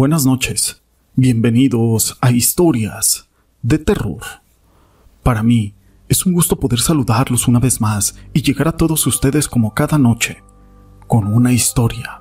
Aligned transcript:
Buenas 0.00 0.24
noches. 0.24 0.80
Bienvenidos 1.14 2.16
a 2.22 2.30
Historias 2.30 3.28
de 3.60 3.76
Terror. 3.76 4.22
Para 5.22 5.42
mí 5.42 5.74
es 6.08 6.24
un 6.24 6.32
gusto 6.32 6.58
poder 6.58 6.80
saludarlos 6.80 7.46
una 7.46 7.58
vez 7.58 7.82
más 7.82 8.16
y 8.32 8.40
llegar 8.40 8.68
a 8.68 8.78
todos 8.78 9.06
ustedes 9.06 9.46
como 9.46 9.74
cada 9.74 9.98
noche, 9.98 10.42
con 11.06 11.26
una 11.26 11.52
historia. 11.52 12.18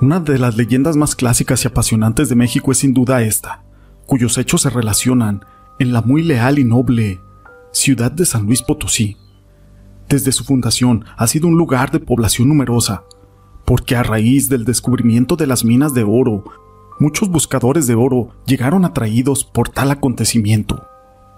Una 0.00 0.20
de 0.20 0.38
las 0.38 0.56
leyendas 0.56 0.94
más 0.94 1.16
clásicas 1.16 1.64
y 1.64 1.66
apasionantes 1.66 2.28
de 2.28 2.36
México 2.36 2.70
es 2.70 2.78
sin 2.78 2.94
duda 2.94 3.20
esta, 3.22 3.64
cuyos 4.06 4.38
hechos 4.38 4.62
se 4.62 4.70
relacionan 4.70 5.44
en 5.80 5.92
la 5.92 6.02
muy 6.02 6.22
leal 6.22 6.60
y 6.60 6.64
noble 6.64 7.20
ciudad 7.72 8.12
de 8.12 8.26
San 8.26 8.46
Luis 8.46 8.62
Potosí. 8.62 9.16
Desde 10.08 10.30
su 10.30 10.44
fundación 10.44 11.04
ha 11.16 11.26
sido 11.26 11.48
un 11.48 11.58
lugar 11.58 11.90
de 11.90 11.98
población 11.98 12.46
numerosa, 12.46 13.02
porque 13.64 13.96
a 13.96 14.02
raíz 14.02 14.48
del 14.48 14.64
descubrimiento 14.64 15.36
de 15.36 15.46
las 15.46 15.64
minas 15.64 15.94
de 15.94 16.04
oro, 16.04 16.44
muchos 16.98 17.28
buscadores 17.28 17.86
de 17.86 17.94
oro 17.94 18.30
llegaron 18.46 18.84
atraídos 18.84 19.44
por 19.44 19.68
tal 19.68 19.90
acontecimiento. 19.90 20.86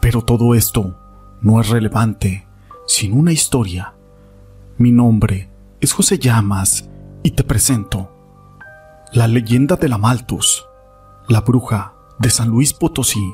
Pero 0.01 0.23
todo 0.23 0.55
esto 0.55 0.97
no 1.41 1.61
es 1.61 1.69
relevante 1.69 2.47
sin 2.87 3.13
una 3.13 3.33
historia. 3.33 3.95
Mi 4.79 4.93
nombre 4.93 5.51
es 5.81 5.93
José 5.93 6.19
Llamas 6.19 6.89
y 7.23 7.33
te 7.33 7.45
presento 7.45 8.13
la 9.13 9.29
leyenda 9.29 9.77
de 9.77 9.89
la 9.89 9.99
Maltus, 9.99 10.67
la 11.29 11.41
bruja 11.41 11.95
de 12.19 12.31
San 12.31 12.49
Luis 12.49 12.73
Potosí. 12.75 13.33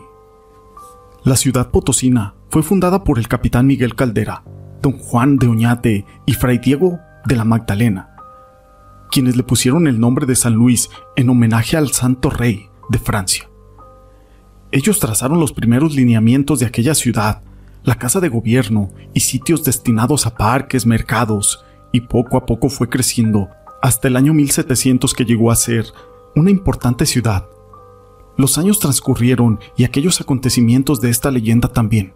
La 1.24 1.36
ciudad 1.36 1.70
potosina 1.70 2.34
fue 2.50 2.62
fundada 2.62 3.04
por 3.04 3.18
el 3.18 3.28
capitán 3.28 3.66
Miguel 3.66 3.94
Caldera, 3.94 4.44
don 4.80 4.98
Juan 4.98 5.38
de 5.38 5.48
Oñate 5.48 6.06
y 6.26 6.34
fray 6.34 6.58
Diego 6.58 6.98
de 7.26 7.36
la 7.36 7.44
Magdalena, 7.44 8.11
quienes 9.12 9.36
le 9.36 9.42
pusieron 9.42 9.86
el 9.86 10.00
nombre 10.00 10.24
de 10.24 10.34
San 10.34 10.54
Luis 10.54 10.88
en 11.16 11.28
homenaje 11.28 11.76
al 11.76 11.92
Santo 11.92 12.30
Rey 12.30 12.70
de 12.88 12.98
Francia. 12.98 13.48
Ellos 14.72 14.98
trazaron 14.98 15.38
los 15.38 15.52
primeros 15.52 15.94
lineamientos 15.94 16.58
de 16.58 16.66
aquella 16.66 16.94
ciudad, 16.94 17.42
la 17.84 17.96
casa 17.96 18.20
de 18.20 18.30
gobierno 18.30 18.88
y 19.12 19.20
sitios 19.20 19.64
destinados 19.64 20.26
a 20.26 20.34
parques, 20.34 20.86
mercados, 20.86 21.62
y 21.92 22.00
poco 22.00 22.38
a 22.38 22.46
poco 22.46 22.70
fue 22.70 22.88
creciendo 22.88 23.50
hasta 23.82 24.08
el 24.08 24.16
año 24.16 24.32
1700 24.32 25.12
que 25.12 25.26
llegó 25.26 25.50
a 25.50 25.56
ser 25.56 25.84
una 26.34 26.50
importante 26.50 27.04
ciudad. 27.04 27.46
Los 28.38 28.56
años 28.56 28.78
transcurrieron 28.78 29.60
y 29.76 29.84
aquellos 29.84 30.22
acontecimientos 30.22 31.02
de 31.02 31.10
esta 31.10 31.30
leyenda 31.30 31.68
también. 31.68 32.14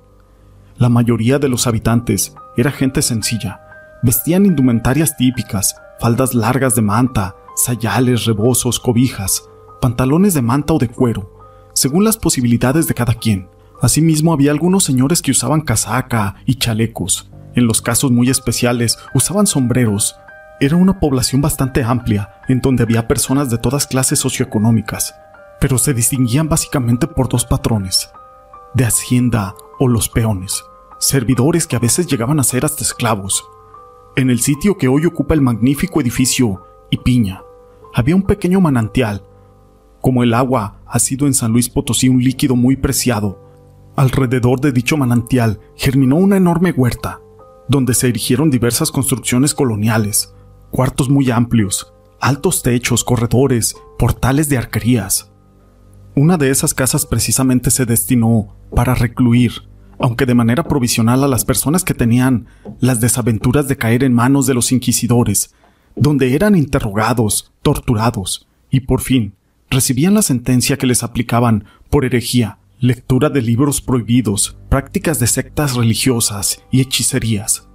La 0.78 0.88
mayoría 0.88 1.38
de 1.38 1.50
los 1.50 1.66
habitantes 1.66 2.34
era 2.56 2.70
gente 2.70 3.02
sencilla, 3.02 3.60
vestían 4.02 4.46
indumentarias 4.46 5.14
típicas, 5.18 5.76
faldas 6.00 6.34
largas 6.34 6.74
de 6.74 6.82
manta, 6.82 7.36
sayales, 7.54 8.24
rebozos, 8.24 8.78
cobijas, 8.78 9.48
pantalones 9.80 10.34
de 10.34 10.42
manta 10.42 10.74
o 10.74 10.78
de 10.78 10.88
cuero, 10.88 11.30
según 11.74 12.04
las 12.04 12.16
posibilidades 12.16 12.86
de 12.86 12.94
cada 12.94 13.14
quien. 13.14 13.48
Asimismo, 13.80 14.32
había 14.32 14.50
algunos 14.50 14.84
señores 14.84 15.20
que 15.20 15.30
usaban 15.30 15.60
casaca 15.60 16.36
y 16.46 16.54
chalecos. 16.56 17.30
En 17.54 17.66
los 17.66 17.82
casos 17.82 18.10
muy 18.10 18.30
especiales, 18.30 18.98
usaban 19.14 19.46
sombreros. 19.46 20.16
Era 20.60 20.76
una 20.76 20.98
población 20.98 21.42
bastante 21.42 21.82
amplia, 21.82 22.40
en 22.48 22.60
donde 22.60 22.82
había 22.82 23.08
personas 23.08 23.50
de 23.50 23.58
todas 23.58 23.86
clases 23.86 24.18
socioeconómicas, 24.18 25.14
pero 25.60 25.78
se 25.78 25.92
distinguían 25.92 26.48
básicamente 26.48 27.06
por 27.06 27.28
dos 27.28 27.44
patrones, 27.44 28.10
de 28.74 28.84
hacienda 28.84 29.54
o 29.78 29.88
los 29.88 30.08
peones, 30.08 30.64
servidores 30.98 31.66
que 31.66 31.76
a 31.76 31.80
veces 31.80 32.06
llegaban 32.06 32.40
a 32.40 32.44
ser 32.44 32.64
hasta 32.64 32.82
esclavos, 32.82 33.44
en 34.16 34.30
el 34.30 34.40
sitio 34.40 34.78
que 34.78 34.88
hoy 34.88 35.04
ocupa 35.04 35.34
el 35.34 35.42
magnífico 35.42 36.00
edificio 36.00 36.64
Ipiña, 36.90 37.42
había 37.94 38.16
un 38.16 38.22
pequeño 38.22 38.62
manantial. 38.62 39.26
Como 40.00 40.22
el 40.22 40.32
agua 40.32 40.80
ha 40.86 40.98
sido 40.98 41.26
en 41.26 41.34
San 41.34 41.52
Luis 41.52 41.68
Potosí 41.68 42.08
un 42.08 42.22
líquido 42.22 42.56
muy 42.56 42.76
preciado, 42.76 43.38
alrededor 43.94 44.60
de 44.60 44.72
dicho 44.72 44.96
manantial 44.96 45.60
germinó 45.76 46.16
una 46.16 46.38
enorme 46.38 46.72
huerta, 46.72 47.20
donde 47.68 47.92
se 47.92 48.08
erigieron 48.08 48.50
diversas 48.50 48.90
construcciones 48.90 49.54
coloniales, 49.54 50.34
cuartos 50.70 51.10
muy 51.10 51.30
amplios, 51.30 51.92
altos 52.18 52.62
techos, 52.62 53.04
corredores, 53.04 53.76
portales 53.98 54.48
de 54.48 54.56
arquerías. 54.56 55.30
Una 56.14 56.38
de 56.38 56.48
esas 56.48 56.72
casas 56.72 57.04
precisamente 57.04 57.70
se 57.70 57.84
destinó 57.84 58.56
para 58.74 58.94
recluir 58.94 59.68
aunque 59.98 60.26
de 60.26 60.34
manera 60.34 60.68
provisional 60.68 61.24
a 61.24 61.28
las 61.28 61.44
personas 61.44 61.84
que 61.84 61.94
tenían 61.94 62.46
las 62.80 63.00
desaventuras 63.00 63.68
de 63.68 63.76
caer 63.76 64.04
en 64.04 64.12
manos 64.12 64.46
de 64.46 64.54
los 64.54 64.72
inquisidores, 64.72 65.54
donde 65.94 66.34
eran 66.34 66.56
interrogados, 66.56 67.52
torturados 67.62 68.46
y 68.70 68.80
por 68.80 69.00
fin 69.00 69.34
recibían 69.70 70.14
la 70.14 70.22
sentencia 70.22 70.76
que 70.76 70.86
les 70.86 71.02
aplicaban 71.02 71.64
por 71.90 72.04
herejía, 72.04 72.58
lectura 72.78 73.30
de 73.30 73.42
libros 73.42 73.80
prohibidos, 73.80 74.56
prácticas 74.68 75.18
de 75.18 75.26
sectas 75.26 75.74
religiosas 75.74 76.62
y 76.70 76.80
hechicerías. 76.82 77.66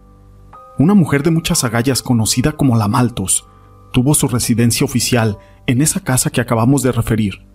Una 0.77 0.93
mujer 0.93 1.23
de 1.23 1.31
muchas 1.31 1.63
agallas 1.63 2.01
conocida 2.01 2.53
como 2.53 2.77
la 2.77 2.87
Maltos 2.87 3.45
tuvo 3.91 4.13
su 4.13 4.27
residencia 4.27 4.85
oficial 4.85 5.37
en 5.67 5.81
esa 5.81 5.99
casa 5.99 6.29
que 6.29 6.41
acabamos 6.41 6.81
de 6.81 6.91
referir 6.91 7.45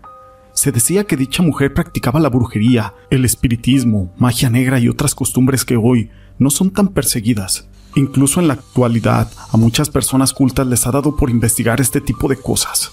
se 0.57 0.73
decía 0.73 1.05
que 1.05 1.19
dicha 1.19 1.43
mujer 1.43 1.75
practicaba 1.75 2.19
la 2.19 2.31
brujería, 2.31 2.95
el 3.11 3.27
espiritismo, 3.27 4.11
magia 4.17 4.49
negra 4.49 4.81
y 4.81 4.89
otras 4.89 5.15
costumbres 5.15 5.67
que 5.67 5.77
hoy 5.77 6.11
no 6.39 6.49
son 6.49 6.71
tan 6.71 6.89
perseguidas. 6.89 7.69
Incluso 7.95 8.41
en 8.41 8.49
la 8.49 8.55
actualidad, 8.55 9.31
a 9.53 9.57
muchas 9.59 9.91
personas 9.91 10.33
cultas 10.33 10.67
les 10.67 10.87
ha 10.87 10.93
dado 10.93 11.15
por 11.15 11.29
investigar 11.29 11.83
este 11.83 12.01
tipo 12.01 12.27
de 12.27 12.39
cosas. 12.39 12.91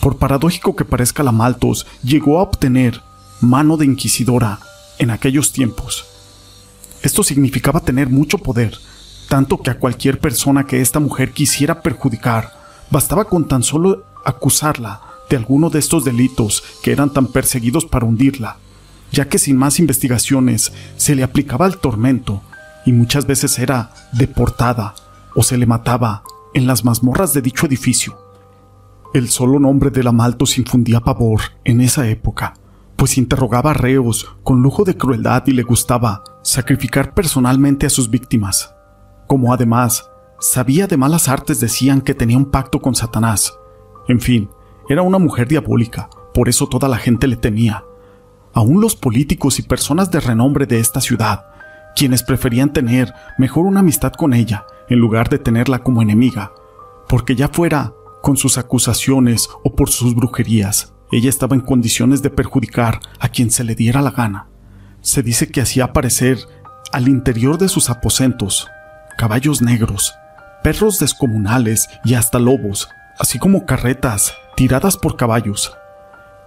Por 0.00 0.18
paradójico 0.18 0.76
que 0.76 0.84
parezca, 0.84 1.22
la 1.22 1.32
Maltos 1.32 1.86
llegó 2.02 2.38
a 2.38 2.42
obtener 2.42 3.00
mano 3.40 3.78
de 3.78 3.86
inquisidora 3.86 4.58
en 4.98 5.10
aquellos 5.10 5.52
tiempos. 5.52 6.04
Esto 7.00 7.22
significaba 7.22 7.80
tener 7.80 8.10
mucho 8.10 8.36
poder, 8.36 8.76
tanto 9.30 9.62
que 9.62 9.70
a 9.70 9.78
cualquier 9.78 10.20
persona 10.20 10.66
que 10.66 10.82
esta 10.82 11.00
mujer 11.00 11.32
quisiera 11.32 11.80
perjudicar, 11.80 12.52
bastaba 12.90 13.24
con 13.24 13.48
tan 13.48 13.62
solo 13.62 14.04
acusarla 14.22 15.13
de 15.30 15.36
alguno 15.36 15.70
de 15.70 15.78
estos 15.78 16.04
delitos 16.04 16.62
que 16.82 16.92
eran 16.92 17.10
tan 17.10 17.26
perseguidos 17.26 17.84
para 17.84 18.06
hundirla, 18.06 18.58
ya 19.12 19.28
que 19.28 19.38
sin 19.38 19.56
más 19.56 19.78
investigaciones 19.78 20.72
se 20.96 21.14
le 21.14 21.22
aplicaba 21.22 21.66
el 21.66 21.78
tormento 21.78 22.42
y 22.84 22.92
muchas 22.92 23.26
veces 23.26 23.58
era 23.58 23.92
deportada 24.12 24.94
o 25.34 25.42
se 25.42 25.56
le 25.56 25.66
mataba 25.66 26.22
en 26.54 26.66
las 26.66 26.84
mazmorras 26.84 27.32
de 27.32 27.42
dicho 27.42 27.66
edificio. 27.66 28.18
El 29.12 29.28
solo 29.28 29.58
nombre 29.58 29.90
de 29.90 30.02
la 30.02 30.12
Maltos 30.12 30.58
infundía 30.58 31.00
pavor 31.00 31.40
en 31.64 31.80
esa 31.80 32.08
época, 32.08 32.54
pues 32.96 33.18
interrogaba 33.18 33.70
a 33.70 33.74
reos 33.74 34.28
con 34.42 34.62
lujo 34.62 34.84
de 34.84 34.96
crueldad 34.96 35.44
y 35.46 35.52
le 35.52 35.62
gustaba 35.62 36.24
sacrificar 36.42 37.14
personalmente 37.14 37.86
a 37.86 37.90
sus 37.90 38.10
víctimas. 38.10 38.74
Como 39.26 39.52
además 39.52 40.10
sabía 40.40 40.86
de 40.86 40.96
malas 40.96 41.28
artes 41.28 41.60
decían 41.60 42.00
que 42.00 42.14
tenía 42.14 42.36
un 42.36 42.50
pacto 42.50 42.80
con 42.80 42.94
Satanás. 42.94 43.54
En 44.08 44.20
fin, 44.20 44.48
era 44.88 45.02
una 45.02 45.18
mujer 45.18 45.48
diabólica, 45.48 46.08
por 46.32 46.48
eso 46.48 46.68
toda 46.68 46.88
la 46.88 46.96
gente 46.96 47.26
le 47.26 47.36
temía. 47.36 47.84
Aún 48.52 48.80
los 48.80 48.96
políticos 48.96 49.58
y 49.58 49.62
personas 49.62 50.10
de 50.10 50.20
renombre 50.20 50.66
de 50.66 50.78
esta 50.78 51.00
ciudad, 51.00 51.46
quienes 51.96 52.22
preferían 52.22 52.72
tener 52.72 53.12
mejor 53.38 53.66
una 53.66 53.80
amistad 53.80 54.12
con 54.12 54.34
ella 54.34 54.66
en 54.88 54.98
lugar 54.98 55.28
de 55.28 55.38
tenerla 55.38 55.80
como 55.80 56.02
enemiga, 56.02 56.52
porque 57.08 57.34
ya 57.36 57.48
fuera 57.48 57.92
con 58.22 58.36
sus 58.36 58.58
acusaciones 58.58 59.48
o 59.64 59.74
por 59.74 59.90
sus 59.90 60.14
brujerías, 60.14 60.92
ella 61.12 61.28
estaba 61.28 61.54
en 61.54 61.60
condiciones 61.60 62.22
de 62.22 62.30
perjudicar 62.30 63.00
a 63.20 63.28
quien 63.28 63.50
se 63.50 63.64
le 63.64 63.74
diera 63.74 64.02
la 64.02 64.10
gana. 64.10 64.48
Se 65.00 65.22
dice 65.22 65.48
que 65.48 65.60
hacía 65.60 65.84
aparecer 65.84 66.38
al 66.92 67.08
interior 67.08 67.58
de 67.58 67.68
sus 67.68 67.90
aposentos 67.90 68.68
caballos 69.16 69.62
negros, 69.62 70.14
perros 70.62 70.98
descomunales 70.98 71.88
y 72.04 72.14
hasta 72.14 72.38
lobos, 72.38 72.88
así 73.18 73.38
como 73.38 73.66
carretas 73.66 74.34
tiradas 74.54 74.96
por 74.96 75.16
caballos. 75.16 75.72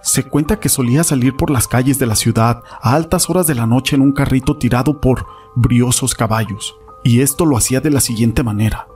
Se 0.02 0.22
cuenta 0.22 0.60
que 0.60 0.68
solía 0.68 1.04
salir 1.04 1.36
por 1.36 1.50
las 1.50 1.68
calles 1.68 1.98
de 1.98 2.06
la 2.06 2.14
ciudad 2.14 2.62
a 2.80 2.94
altas 2.94 3.28
horas 3.28 3.46
de 3.46 3.54
la 3.54 3.66
noche 3.66 3.96
en 3.96 4.02
un 4.02 4.12
carrito 4.12 4.56
tirado 4.56 5.00
por 5.00 5.26
briosos 5.56 6.14
caballos, 6.14 6.76
y 7.02 7.20
esto 7.20 7.44
lo 7.44 7.56
hacía 7.56 7.80
de 7.80 7.90
la 7.90 8.00
siguiente 8.00 8.42
manera. 8.42 8.86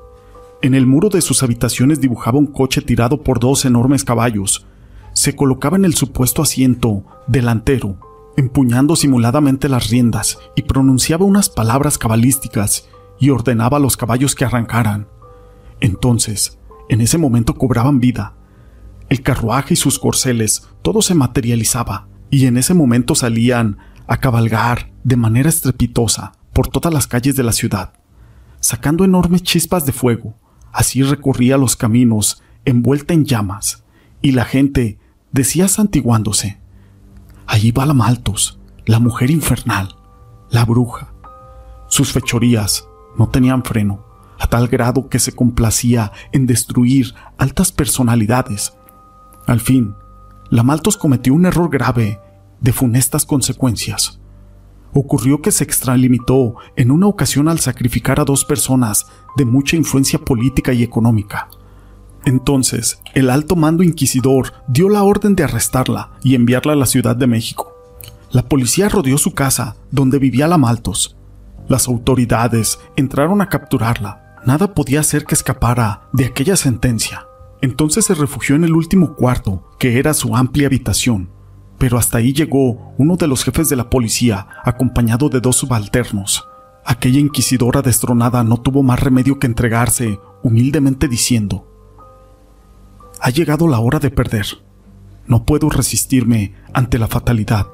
En 0.63 0.75
el 0.75 0.87
muro 0.87 1.09
de 1.09 1.21
sus 1.21 1.43
habitaciones 1.43 2.01
dibujaba 2.01 2.39
un 2.39 2.47
coche 2.47 2.83
tirado 2.83 3.23
por 3.23 3.41
dos 3.41 3.65
enormes 3.65 4.05
caballos. 4.05 4.65
Se 5.13 5.35
colocaba 5.35 5.77
en 5.77 5.85
el 5.85 5.95
supuesto 5.95 6.41
asiento 6.41 7.05
delantero, 7.27 7.97
empuñando 8.37 8.95
simuladamente 8.95 9.69
las 9.69 9.91
riendas, 9.91 10.39
y 10.55 10.63
pronunciaba 10.63 11.25
unas 11.25 11.49
palabras 11.49 11.99
cabalísticas 11.99 12.89
y 13.19 13.31
ordenaba 13.31 13.79
a 13.79 13.81
los 13.81 13.97
caballos 13.97 14.37
que 14.37 14.45
arrancaran. 14.45 15.09
Entonces, 15.81 16.59
en 16.89 17.01
ese 17.01 17.19
momento 17.19 17.55
cobraban 17.55 17.99
vida, 17.99 18.35
el 19.13 19.21
carruaje 19.21 19.75
y 19.75 19.77
sus 19.77 19.99
corceles, 19.99 20.67
todo 20.81 21.03
se 21.03 21.15
materializaba, 21.15 22.09
y 22.31 22.47
en 22.47 22.57
ese 22.57 22.73
momento 22.73 23.15
salían 23.15 23.77
a 24.07 24.17
cabalgar 24.17 24.91
de 25.05 25.17
manera 25.17 25.51
estrepitosa 25.51 26.33
por 26.55 26.69
todas 26.69 26.95
las 26.95 27.07
calles 27.07 27.37
de 27.37 27.43
la 27.43 27.53
ciudad, 27.53 27.93
sacando 28.61 29.05
enormes 29.05 29.43
chispas 29.43 29.85
de 29.85 29.93
fuego. 29.93 30.35
Así 30.73 31.03
recorría 31.03 31.59
los 31.59 31.77
caminos 31.77 32.43
envuelta 32.65 33.13
en 33.13 33.27
llamas, 33.27 33.85
y 34.23 34.33
la 34.33 34.47
gente 34.47 34.99
decía 35.31 35.69
santiguándose. 35.69 36.59
Allí 37.47 37.71
va 37.71 37.85
la 37.85 37.93
Maltos, 37.93 38.61
la 38.87 38.99
mujer 38.99 39.31
infernal, 39.31 39.95
la 40.51 40.65
bruja. 40.65 41.13
Sus 41.87 42.13
fechorías 42.13 42.89
no 43.19 43.29
tenían 43.29 43.63
freno, 43.63 44.07
a 44.39 44.47
tal 44.47 44.69
grado 44.69 45.11
que 45.11 45.19
se 45.19 45.33
complacía 45.33 46.13
en 46.33 46.47
destruir 46.47 47.13
altas 47.37 47.73
personalidades. 47.73 48.73
Al 49.47 49.61
fin, 49.61 49.95
la 50.51 50.63
Maltos 50.63 50.97
cometió 50.97 51.35
un 51.35 51.47
error 51.47 51.71
grave 51.71 52.21
de 52.61 52.73
funestas 52.73 53.27
consecuencias. 53.27 54.21
Ocurrió 54.95 55.41
que 55.41 55.51
se 55.51 55.65
extralimitó 55.65 56.57
en 56.77 56.91
una 56.91 57.07
ocasión 57.07 57.49
al 57.49 57.59
sacrificar 57.59 58.21
a 58.21 58.25
dos 58.25 58.45
personas 58.45 59.07
de 59.37 59.45
mucha 59.45 59.77
influencia 59.77 60.19
política 60.19 60.73
y 60.73 60.83
económica. 60.83 61.49
Entonces, 62.25 63.01
el 63.15 63.31
alto 63.31 63.57
mando 63.57 63.83
inquisidor 63.83 64.53
dio 64.69 64.89
la 64.89 65.03
orden 65.03 65.35
de 65.35 65.45
arrestarla 65.45 66.11
y 66.23 66.35
enviarla 66.35 66.75
a 66.75 66.77
la 66.77 66.87
Ciudad 66.87 67.17
de 67.17 67.27
México. 67.27 67.73
La 68.31 68.49
policía 68.49 68.89
rodeó 68.89 69.19
su 69.19 69.35
casa, 69.35 69.77
donde 69.91 70.19
vivía 70.19 70.47
la 70.47 70.59
Maltos. 70.59 71.17
Las 71.69 71.89
autoridades 71.89 72.79
entraron 72.97 73.41
a 73.41 73.49
capturarla. 73.49 74.37
Nada 74.45 74.75
podía 74.75 75.01
hacer 75.01 75.25
que 75.25 75.35
escapara 75.35 76.03
de 76.13 76.27
aquella 76.27 76.57
sentencia. 76.57 77.27
Entonces 77.63 78.05
se 78.05 78.15
refugió 78.15 78.57
en 78.57 78.65
el 78.65 78.75
último 78.75 79.15
cuarto, 79.15 79.71
que 79.79 79.99
era 79.99 80.13
su 80.13 80.37
amplia 80.37 80.67
habitación. 80.67 81.31
Pero 81.79 81.97
hasta 81.97 82.19
ahí 82.19 82.33
llegó 82.33 82.93
uno 82.99 83.17
de 83.17 83.29
los 83.29 83.45
jefes 83.45 83.69
de 83.69 83.77
la 83.77 83.89
policía, 83.89 84.49
acompañado 84.65 85.29
de 85.29 85.41
dos 85.41 85.57
subalternos. 85.57 86.47
Aquella 86.85 87.21
inquisidora 87.21 87.81
destronada 87.81 88.45
no 88.45 88.57
tuvo 88.59 88.83
más 88.83 89.01
remedio 89.01 89.39
que 89.39 89.47
entregarse, 89.47 90.19
humildemente 90.43 91.07
diciendo, 91.09 91.69
ha 93.21 93.31
llegado 93.31 93.69
la 93.69 93.79
hora 93.79 94.01
de 94.01 94.11
perder. 94.11 94.47
No 95.29 95.45
puedo 95.45 95.71
resistirme 95.71 96.55
ante 96.75 96.99
la 96.99 97.07
fatalidad, 97.07 97.69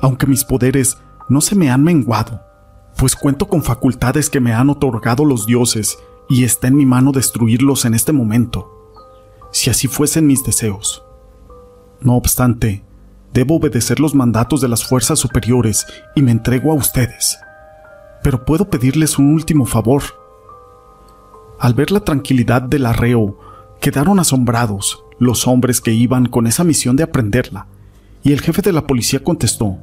aunque 0.00 0.28
mis 0.28 0.44
poderes 0.44 0.96
no 1.28 1.40
se 1.40 1.56
me 1.56 1.68
han 1.68 1.82
menguado, 1.82 2.40
pues 2.96 3.16
cuento 3.16 3.48
con 3.48 3.64
facultades 3.64 4.30
que 4.30 4.38
me 4.38 4.52
han 4.52 4.70
otorgado 4.70 5.24
los 5.24 5.46
dioses 5.46 5.98
y 6.28 6.44
está 6.44 6.68
en 6.68 6.76
mi 6.76 6.86
mano 6.86 7.10
destruirlos 7.10 7.84
en 7.84 7.94
este 7.94 8.12
momento, 8.12 8.83
si 9.54 9.70
así 9.70 9.86
fuesen 9.86 10.26
mis 10.26 10.42
deseos. 10.42 11.04
No 12.00 12.16
obstante, 12.16 12.82
debo 13.32 13.56
obedecer 13.56 14.00
los 14.00 14.14
mandatos 14.14 14.60
de 14.60 14.68
las 14.68 14.84
fuerzas 14.84 15.20
superiores 15.20 15.86
y 16.16 16.22
me 16.22 16.32
entrego 16.32 16.72
a 16.72 16.74
ustedes. 16.74 17.38
Pero 18.24 18.44
puedo 18.44 18.68
pedirles 18.68 19.16
un 19.16 19.32
último 19.32 19.64
favor. 19.64 20.02
Al 21.60 21.74
ver 21.74 21.92
la 21.92 22.00
tranquilidad 22.00 22.62
del 22.62 22.86
arreo 22.86 23.38
Quedaron 23.84 24.18
asombrados 24.18 25.04
los 25.18 25.46
hombres 25.46 25.82
que 25.82 25.92
iban 25.92 26.24
con 26.24 26.46
esa 26.46 26.64
misión 26.64 26.96
de 26.96 27.02
aprenderla, 27.02 27.66
y 28.22 28.32
el 28.32 28.40
jefe 28.40 28.62
de 28.62 28.72
la 28.72 28.86
policía 28.86 29.22
contestó, 29.22 29.76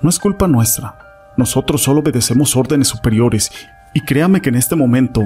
No 0.00 0.08
es 0.08 0.18
culpa 0.18 0.48
nuestra, 0.48 0.98
nosotros 1.36 1.82
solo 1.82 2.00
obedecemos 2.00 2.56
órdenes 2.56 2.88
superiores, 2.88 3.52
y 3.92 4.00
créame 4.00 4.40
que 4.40 4.48
en 4.48 4.54
este 4.54 4.74
momento 4.74 5.22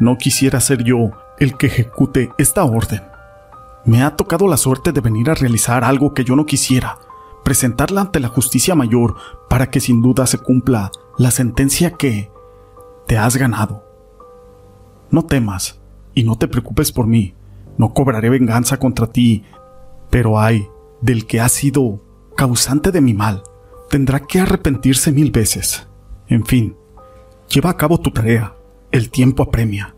no 0.00 0.18
quisiera 0.18 0.58
ser 0.58 0.82
yo 0.82 1.12
el 1.38 1.56
que 1.56 1.66
ejecute 1.66 2.30
esta 2.38 2.64
orden. 2.64 3.02
Me 3.84 4.02
ha 4.02 4.16
tocado 4.16 4.48
la 4.48 4.56
suerte 4.56 4.92
de 4.92 5.00
venir 5.00 5.30
a 5.30 5.34
realizar 5.34 5.84
algo 5.84 6.14
que 6.14 6.24
yo 6.24 6.36
no 6.36 6.46
quisiera, 6.46 6.98
presentarla 7.44 8.02
ante 8.02 8.20
la 8.20 8.28
justicia 8.28 8.74
mayor 8.74 9.16
para 9.48 9.70
que 9.70 9.80
sin 9.80 10.00
duda 10.00 10.26
se 10.26 10.38
cumpla 10.38 10.90
la 11.18 11.30
sentencia 11.30 11.92
que 11.92 12.30
te 13.06 13.18
has 13.18 13.36
ganado. 13.36 13.84
No 15.10 15.24
temas, 15.24 15.80
y 16.14 16.24
no 16.24 16.36
te 16.36 16.48
preocupes 16.48 16.92
por 16.92 17.06
mí, 17.06 17.34
no 17.76 17.92
cobraré 17.92 18.30
venganza 18.30 18.78
contra 18.78 19.08
ti, 19.08 19.44
pero 20.10 20.40
ay, 20.40 20.68
del 21.00 21.26
que 21.26 21.40
ha 21.40 21.48
sido 21.48 22.00
causante 22.36 22.92
de 22.92 23.00
mi 23.00 23.14
mal, 23.14 23.42
tendrá 23.90 24.20
que 24.20 24.40
arrepentirse 24.40 25.12
mil 25.12 25.30
veces. 25.30 25.86
En 26.28 26.44
fin, 26.46 26.76
lleva 27.48 27.70
a 27.70 27.76
cabo 27.76 27.98
tu 27.98 28.10
tarea, 28.10 28.54
el 28.90 29.10
tiempo 29.10 29.42
apremia. 29.42 29.94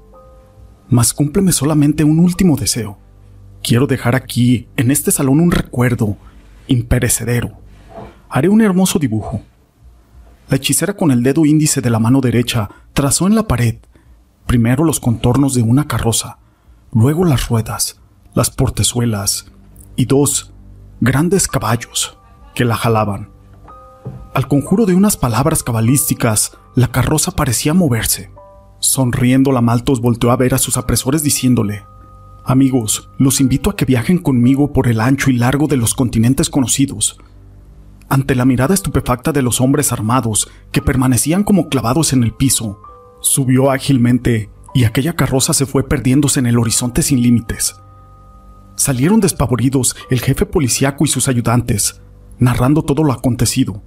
Mas 0.88 1.12
cúmpleme 1.12 1.52
solamente 1.52 2.04
un 2.04 2.18
último 2.18 2.56
deseo. 2.56 2.98
Quiero 3.62 3.86
dejar 3.86 4.14
aquí, 4.14 4.68
en 4.76 4.90
este 4.90 5.10
salón, 5.10 5.40
un 5.40 5.50
recuerdo 5.50 6.16
imperecedero. 6.68 7.52
Haré 8.28 8.48
un 8.48 8.60
hermoso 8.60 8.98
dibujo. 8.98 9.42
La 10.48 10.56
hechicera 10.56 10.96
con 10.96 11.10
el 11.10 11.22
dedo 11.22 11.44
índice 11.44 11.80
de 11.80 11.90
la 11.90 11.98
mano 11.98 12.20
derecha 12.20 12.70
trazó 12.92 13.26
en 13.26 13.34
la 13.34 13.48
pared 13.48 13.76
primero 14.46 14.84
los 14.84 15.00
contornos 15.00 15.54
de 15.54 15.62
una 15.62 15.86
carroza, 15.86 16.38
luego 16.92 17.24
las 17.24 17.48
ruedas, 17.48 18.00
las 18.34 18.50
portezuelas 18.50 19.52
y 19.96 20.06
dos 20.06 20.52
grandes 21.00 21.48
caballos 21.48 22.16
que 22.54 22.64
la 22.64 22.76
jalaban. 22.76 23.30
Al 24.34 24.48
conjuro 24.48 24.86
de 24.86 24.94
unas 24.94 25.16
palabras 25.16 25.62
cabalísticas, 25.62 26.56
la 26.74 26.88
carroza 26.88 27.32
parecía 27.32 27.74
moverse. 27.74 28.30
Sonriendo, 28.86 29.52
la 29.52 29.60
Maltos 29.60 30.00
volteó 30.00 30.30
a 30.30 30.36
ver 30.36 30.54
a 30.54 30.58
sus 30.58 30.76
apresores 30.76 31.22
diciéndole, 31.22 31.84
Amigos, 32.44 33.10
los 33.18 33.40
invito 33.40 33.70
a 33.70 33.76
que 33.76 33.84
viajen 33.84 34.18
conmigo 34.18 34.72
por 34.72 34.86
el 34.86 35.00
ancho 35.00 35.30
y 35.30 35.36
largo 35.36 35.66
de 35.66 35.76
los 35.76 35.94
continentes 35.94 36.48
conocidos. 36.48 37.18
Ante 38.08 38.36
la 38.36 38.44
mirada 38.44 38.74
estupefacta 38.74 39.32
de 39.32 39.42
los 39.42 39.60
hombres 39.60 39.92
armados 39.92 40.48
que 40.70 40.80
permanecían 40.80 41.42
como 41.42 41.68
clavados 41.68 42.12
en 42.12 42.22
el 42.22 42.32
piso, 42.32 42.80
Subió 43.20 43.70
ágilmente 43.72 44.50
y 44.74 44.84
aquella 44.84 45.16
carroza 45.16 45.52
se 45.52 45.66
fue 45.66 45.88
perdiéndose 45.88 46.38
en 46.38 46.46
el 46.46 46.58
horizonte 46.58 47.02
sin 47.02 47.22
límites. 47.22 47.74
Salieron 48.76 49.20
despavoridos 49.20 49.96
el 50.10 50.20
jefe 50.20 50.46
policíaco 50.46 51.04
y 51.04 51.08
sus 51.08 51.26
ayudantes, 51.28 52.02
narrando 52.38 52.82
todo 52.82 53.02
lo 53.02 53.12
acontecido, 53.12 53.82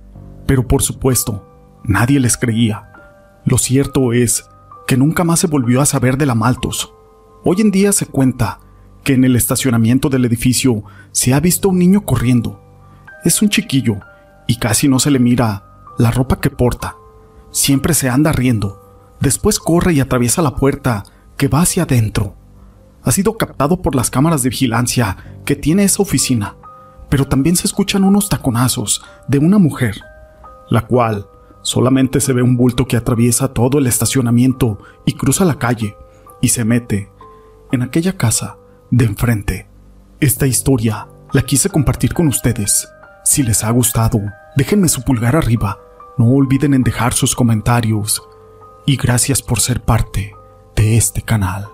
pero 0.46 0.68
por 0.68 0.82
supuesto, 0.82 1.48
nadie 1.84 2.20
les 2.20 2.36
creía. 2.36 2.92
Lo 3.46 3.58
cierto 3.58 4.12
es 4.12 4.50
que 4.90 4.98
nunca 4.98 5.24
más 5.24 5.40
se 5.40 5.46
volvió 5.46 5.82
a 5.82 5.86
saber 5.86 6.18
de 6.18 6.26
la 6.26 6.34
Maltos. 6.34 6.96
Hoy 7.44 7.62
en 7.62 7.70
día 7.70 7.92
se 7.92 8.08
cuenta 8.08 8.60
que 9.04 9.14
en 9.14 9.24
el 9.24 9.36
estacionamiento 9.36 10.10
del 10.10 10.26
edificio 10.26 10.84
se 11.12 11.36
ha 11.36 11.40
visto 11.40 11.70
un 11.70 11.78
niño 11.78 12.08
corriendo. 12.08 12.60
Es 13.24 13.44
un 13.44 13.50
chiquillo 13.50 14.00
y 14.48 14.56
casi 14.56 14.88
no 14.88 14.98
se 14.98 15.12
le 15.12 15.20
mira 15.20 15.94
la 16.00 16.10
ropa 16.10 16.42
que 16.42 16.50
porta. 16.50 16.96
Siempre 17.52 17.94
se 17.94 18.10
anda 18.10 18.32
riendo 18.32 18.80
Después 19.20 19.60
corre 19.60 19.94
y 19.94 20.00
atraviesa 20.00 20.42
la 20.42 20.56
puerta 20.56 21.04
que 21.38 21.48
va 21.48 21.62
hacia 21.62 21.84
adentro. 21.84 22.34
Ha 23.04 23.12
sido 23.12 23.38
captado 23.38 23.84
por 23.84 23.94
las 23.94 24.10
cámaras 24.10 24.42
de 24.42 24.50
vigilancia 24.50 25.18
que 25.46 25.56
tiene 25.56 25.84
esa 25.84 26.02
oficina, 26.02 26.56
pero 27.10 27.28
también 27.28 27.56
se 27.56 27.68
escuchan 27.68 28.04
unos 28.04 28.28
taconazos 28.28 29.04
de 29.28 29.38
una 29.38 29.60
mujer, 29.60 30.02
la 30.72 30.88
cual 30.88 31.28
solamente 31.70 32.20
se 32.20 32.34
ve 32.34 32.42
un 32.42 32.58
bulto 32.58 32.88
que 32.88 32.98
atraviesa 32.98 33.54
todo 33.54 33.78
el 33.78 33.86
estacionamiento 33.86 34.80
y 35.06 35.14
cruza 35.14 35.46
la 35.46 35.60
calle 35.60 35.96
y 36.42 36.48
se 36.48 36.66
mete 36.66 37.12
en 37.72 37.84
aquella 37.84 38.18
casa 38.18 38.58
de 38.90 39.06
enfrente. 39.06 39.68
Esta 40.20 40.48
historia 40.48 41.08
la 41.32 41.44
quise 41.44 41.70
compartir 41.70 42.16
con 42.16 42.28
ustedes. 42.28 42.90
Si 43.24 43.44
les 43.44 43.64
ha 43.64 43.70
gustado, 43.70 44.20
déjenme 44.56 44.90
su 44.90 45.04
pulgar 45.04 45.36
arriba. 45.36 45.78
No 46.18 46.26
olviden 46.30 46.74
en 46.74 46.82
dejar 46.82 47.14
sus 47.14 47.36
comentarios 47.36 48.24
y 48.88 48.98
gracias 48.98 49.44
por 49.44 49.60
ser 49.60 49.80
parte 49.80 50.34
de 50.76 50.98
este 50.98 51.22
canal. 51.22 51.68